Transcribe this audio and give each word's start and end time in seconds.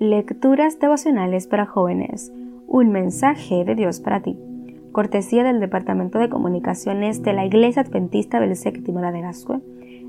Lecturas 0.00 0.80
devocionales 0.80 1.46
para 1.46 1.66
jóvenes. 1.66 2.32
Un 2.66 2.90
mensaje 2.90 3.64
de 3.64 3.76
Dios 3.76 4.00
para 4.00 4.22
ti. 4.22 4.36
Cortesía 4.90 5.44
del 5.44 5.60
Departamento 5.60 6.18
de 6.18 6.28
Comunicaciones 6.28 7.22
de 7.22 7.32
la 7.32 7.46
Iglesia 7.46 7.82
Adventista 7.82 8.40
del 8.40 8.56
Séptimo 8.56 9.00
de 9.00 9.08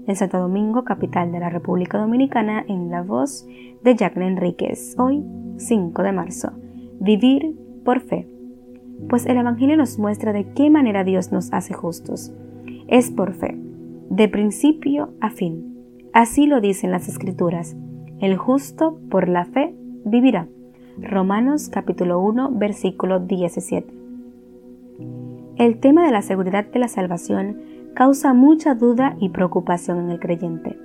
en 0.07 0.15
Santo 0.15 0.39
Domingo, 0.39 0.83
capital 0.83 1.31
de 1.31 1.39
la 1.39 1.51
República 1.51 1.99
Dominicana, 1.99 2.65
en 2.67 2.89
la 2.89 3.03
voz 3.03 3.45
de 3.83 3.95
Jacqueline 3.95 4.31
Enríquez. 4.31 4.95
Hoy, 4.97 5.23
5 5.57 6.01
de 6.01 6.11
marzo. 6.11 6.53
Vivir 6.99 7.55
por 7.83 8.01
fe. 8.01 8.27
Pues 9.07 9.27
el 9.27 9.37
Evangelio 9.37 9.77
nos 9.77 9.99
muestra 9.99 10.33
de 10.33 10.51
qué 10.53 10.71
manera 10.71 11.03
Dios 11.03 11.31
nos 11.31 11.53
hace 11.53 11.75
justos. 11.75 12.33
Es 12.87 13.11
por 13.11 13.33
fe, 13.33 13.55
de 14.09 14.29
principio 14.29 15.13
a 15.21 15.29
fin. 15.29 15.75
Así 16.11 16.47
lo 16.47 16.59
dicen 16.59 16.89
las 16.89 17.07
Escrituras. 17.07 17.75
El 18.21 18.37
justo 18.37 18.97
por 19.09 19.27
la 19.27 19.43
fe 19.43 19.75
vivirá. 20.05 20.47
Romanos 20.97 21.67
capítulo 21.67 22.21
1 22.21 22.51
versículo 22.51 23.19
17. 23.19 23.93
El 25.57 25.79
tema 25.81 26.05
de 26.05 26.11
la 26.11 26.21
seguridad 26.21 26.65
de 26.65 26.79
la 26.79 26.87
salvación 26.87 27.59
causa 27.93 28.33
mucha 28.33 28.73
duda 28.73 29.17
y 29.19 29.29
preocupación 29.29 29.99
en 29.99 30.11
el 30.11 30.21
creyente. 30.21 30.77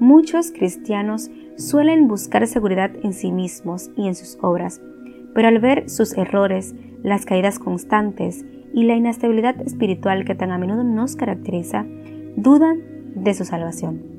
Muchos 0.00 0.50
cristianos 0.50 1.30
suelen 1.56 2.08
buscar 2.08 2.46
seguridad 2.46 2.90
en 3.02 3.12
sí 3.12 3.32
mismos 3.32 3.90
y 3.94 4.08
en 4.08 4.14
sus 4.14 4.38
obras, 4.40 4.80
pero 5.34 5.48
al 5.48 5.58
ver 5.58 5.90
sus 5.90 6.16
errores, 6.16 6.74
las 7.02 7.26
caídas 7.26 7.58
constantes 7.58 8.46
y 8.72 8.84
la 8.84 8.96
inestabilidad 8.96 9.60
espiritual 9.60 10.24
que 10.24 10.34
tan 10.34 10.50
a 10.50 10.56
menudo 10.56 10.84
nos 10.84 11.16
caracteriza, 11.16 11.84
dudan 12.36 12.80
de 13.14 13.34
su 13.34 13.44
salvación. 13.44 14.11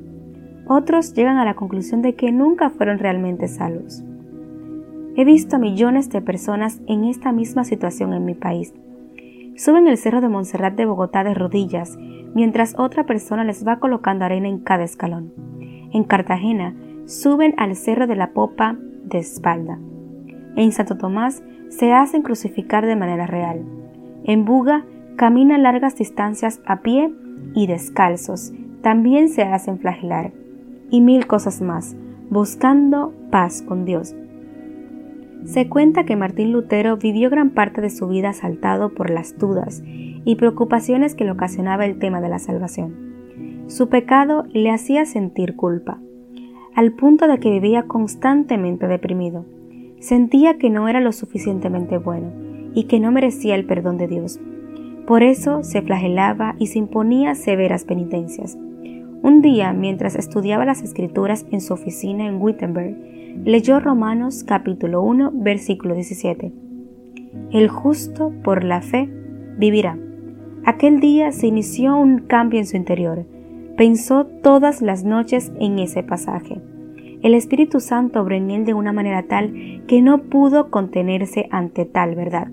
Otros 0.65 1.13
llegan 1.13 1.37
a 1.37 1.45
la 1.45 1.55
conclusión 1.55 2.01
de 2.01 2.15
que 2.15 2.31
nunca 2.31 2.69
fueron 2.69 2.97
realmente 2.97 3.47
salvos. 3.47 4.03
He 5.15 5.25
visto 5.25 5.57
a 5.57 5.59
millones 5.59 6.09
de 6.09 6.21
personas 6.21 6.81
en 6.87 7.03
esta 7.03 7.31
misma 7.31 7.65
situación 7.65 8.13
en 8.13 8.25
mi 8.25 8.33
país. 8.33 8.73
Suben 9.55 9.87
el 9.87 9.97
cerro 9.97 10.21
de 10.21 10.29
Montserrat 10.29 10.75
de 10.75 10.85
Bogotá 10.85 11.23
de 11.23 11.33
rodillas, 11.33 11.97
mientras 12.33 12.75
otra 12.79 13.05
persona 13.05 13.43
les 13.43 13.67
va 13.67 13.79
colocando 13.79 14.25
arena 14.25 14.47
en 14.47 14.59
cada 14.59 14.83
escalón. 14.83 15.33
En 15.91 16.05
Cartagena, 16.05 16.75
suben 17.05 17.53
al 17.57 17.75
cerro 17.75 18.07
de 18.07 18.15
la 18.15 18.31
Popa 18.31 18.77
de 19.03 19.19
espalda. 19.19 19.77
En 20.55 20.71
Santo 20.71 20.97
Tomás 20.97 21.43
se 21.69 21.91
hacen 21.91 22.21
crucificar 22.21 22.85
de 22.85 22.95
manera 22.95 23.27
real. 23.27 23.63
En 24.23 24.45
Buga 24.45 24.85
caminan 25.17 25.61
largas 25.61 25.95
distancias 25.97 26.61
a 26.65 26.81
pie 26.81 27.13
y 27.53 27.67
descalzos. 27.67 28.53
También 28.81 29.29
se 29.29 29.43
hacen 29.43 29.77
flagelar 29.77 30.31
y 30.93 31.01
mil 31.01 31.25
cosas 31.25 31.59
más, 31.59 31.95
buscando 32.29 33.15
paz 33.31 33.63
con 33.63 33.83
Dios. 33.83 34.15
Se 35.43 35.67
cuenta 35.67 36.05
que 36.05 36.15
Martín 36.15 36.53
Lutero 36.53 36.97
vivió 36.97 37.31
gran 37.31 37.49
parte 37.49 37.81
de 37.81 37.89
su 37.89 38.07
vida 38.07 38.29
asaltado 38.29 38.93
por 38.93 39.09
las 39.09 39.39
dudas 39.39 39.81
y 39.83 40.35
preocupaciones 40.35 41.15
que 41.15 41.23
le 41.23 41.31
ocasionaba 41.31 41.87
el 41.87 41.97
tema 41.97 42.21
de 42.21 42.29
la 42.29 42.37
salvación. 42.37 43.65
Su 43.65 43.89
pecado 43.89 44.43
le 44.53 44.69
hacía 44.69 45.05
sentir 45.05 45.55
culpa, 45.55 45.99
al 46.75 46.91
punto 46.91 47.27
de 47.27 47.39
que 47.39 47.49
vivía 47.49 47.87
constantemente 47.87 48.87
deprimido. 48.87 49.45
Sentía 49.99 50.59
que 50.59 50.69
no 50.69 50.87
era 50.87 51.01
lo 51.01 51.11
suficientemente 51.11 51.97
bueno 51.97 52.31
y 52.75 52.83
que 52.83 52.99
no 52.99 53.11
merecía 53.11 53.55
el 53.55 53.65
perdón 53.65 53.97
de 53.97 54.07
Dios. 54.07 54.39
Por 55.07 55.23
eso 55.23 55.63
se 55.63 55.81
flagelaba 55.81 56.53
y 56.59 56.67
se 56.67 56.77
imponía 56.77 57.33
severas 57.33 57.83
penitencias. 57.83 58.59
Un 59.23 59.41
día, 59.41 59.71
mientras 59.71 60.15
estudiaba 60.15 60.65
las 60.65 60.83
escrituras 60.83 61.45
en 61.49 61.61
su 61.61 61.73
oficina 61.73 62.27
en 62.27 62.41
Wittenberg, 62.41 62.97
leyó 63.45 63.79
Romanos 63.79 64.43
capítulo 64.43 65.01
1, 65.01 65.31
versículo 65.33 65.95
17. 65.95 66.51
El 67.51 67.69
justo 67.69 68.33
por 68.43 68.65
la 68.65 68.81
fe 68.81 69.09
vivirá. 69.57 69.97
Aquel 70.65 70.99
día 70.99 71.31
se 71.31 71.47
inició 71.47 71.95
un 71.95 72.19
cambio 72.19 72.59
en 72.59 72.65
su 72.65 72.75
interior. 72.75 73.25
Pensó 73.77 74.25
todas 74.25 74.81
las 74.81 75.05
noches 75.05 75.53
en 75.57 75.79
ese 75.79 76.03
pasaje. 76.03 76.61
El 77.21 77.33
Espíritu 77.33 77.79
Santo 77.79 78.19
obró 78.19 78.35
en 78.35 78.51
él 78.51 78.65
de 78.65 78.73
una 78.73 78.91
manera 78.91 79.23
tal 79.23 79.85
que 79.87 80.01
no 80.01 80.23
pudo 80.23 80.69
contenerse 80.69 81.47
ante 81.49 81.85
tal 81.85 82.15
verdad. 82.15 82.49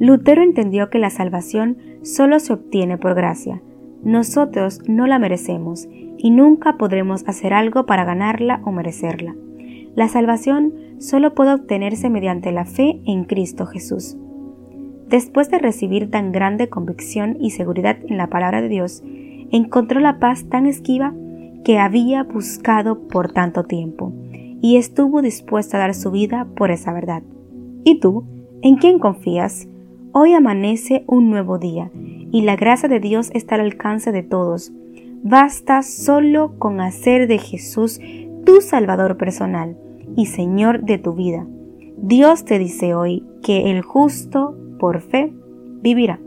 Lutero 0.00 0.42
entendió 0.42 0.90
que 0.90 0.98
la 0.98 1.10
salvación 1.10 1.78
solo 2.02 2.40
se 2.40 2.54
obtiene 2.54 2.98
por 2.98 3.14
gracia, 3.14 3.62
nosotros 4.06 4.80
no 4.86 5.08
la 5.08 5.18
merecemos 5.18 5.88
y 6.16 6.30
nunca 6.30 6.76
podremos 6.76 7.26
hacer 7.26 7.52
algo 7.52 7.86
para 7.86 8.04
ganarla 8.04 8.60
o 8.64 8.70
merecerla. 8.70 9.34
La 9.96 10.06
salvación 10.06 10.72
solo 10.98 11.34
puede 11.34 11.52
obtenerse 11.52 12.08
mediante 12.08 12.52
la 12.52 12.66
fe 12.66 13.00
en 13.04 13.24
Cristo 13.24 13.66
Jesús. 13.66 14.16
Después 15.08 15.50
de 15.50 15.58
recibir 15.58 16.08
tan 16.08 16.30
grande 16.30 16.68
convicción 16.68 17.36
y 17.40 17.50
seguridad 17.50 17.96
en 18.06 18.16
la 18.16 18.28
palabra 18.28 18.62
de 18.62 18.68
Dios, 18.68 19.02
encontró 19.50 19.98
la 19.98 20.20
paz 20.20 20.48
tan 20.48 20.66
esquiva 20.66 21.12
que 21.64 21.80
había 21.80 22.22
buscado 22.22 23.08
por 23.08 23.32
tanto 23.32 23.64
tiempo, 23.64 24.12
y 24.62 24.76
estuvo 24.76 25.20
dispuesto 25.20 25.76
a 25.76 25.80
dar 25.80 25.94
su 25.94 26.12
vida 26.12 26.46
por 26.56 26.70
esa 26.70 26.92
verdad. 26.92 27.24
¿Y 27.82 27.98
tú? 27.98 28.24
¿En 28.62 28.76
quién 28.76 29.00
confías? 29.00 29.68
Hoy 30.12 30.32
amanece 30.32 31.02
un 31.08 31.28
nuevo 31.28 31.58
día, 31.58 31.90
y 32.32 32.42
la 32.42 32.56
gracia 32.56 32.88
de 32.88 33.00
Dios 33.00 33.30
está 33.34 33.54
al 33.56 33.62
alcance 33.62 34.12
de 34.12 34.22
todos. 34.22 34.72
Basta 35.22 35.82
solo 35.82 36.58
con 36.58 36.80
hacer 36.80 37.26
de 37.26 37.38
Jesús 37.38 38.00
tu 38.44 38.60
Salvador 38.60 39.16
personal 39.16 39.76
y 40.16 40.26
Señor 40.26 40.82
de 40.84 40.98
tu 40.98 41.14
vida. 41.14 41.46
Dios 41.96 42.44
te 42.44 42.58
dice 42.58 42.94
hoy 42.94 43.24
que 43.42 43.70
el 43.70 43.82
justo 43.82 44.56
por 44.78 45.00
fe 45.00 45.32
vivirá. 45.82 46.20